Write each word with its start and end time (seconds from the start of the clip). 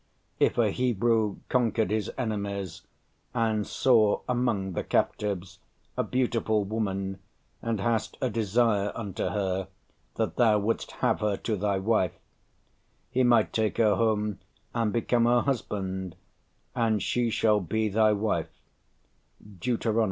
If 0.39 0.57
a 0.57 0.71
Hebrew 0.71 1.35
conquered 1.47 1.91
his 1.91 2.09
enemies, 2.17 2.81
and 3.35 3.67
saw 3.67 4.21
"among 4.27 4.71
the 4.73 4.83
captives 4.83 5.59
a 5.95 6.03
beautiful 6.03 6.63
woman, 6.63 7.19
and 7.61 7.79
hast 7.79 8.17
a 8.19 8.27
desire 8.27 8.91
unto 8.95 9.25
her, 9.25 9.67
that 10.15 10.37
thou 10.37 10.57
wouldst 10.57 10.89
have 11.05 11.19
her 11.19 11.37
to 11.37 11.55
thy 11.55 11.77
wife," 11.77 12.13
he 13.11 13.21
might 13.21 13.53
take 13.53 13.77
her 13.77 13.93
home, 13.93 14.39
and 14.73 14.91
become 14.91 15.25
her 15.25 15.41
husband, 15.41 16.15
"and 16.73 17.03
she 17.03 17.29
shall 17.29 17.59
be 17.59 17.87
thy 17.87 18.11
wife" 18.11 18.49
(Deut. 19.59 19.85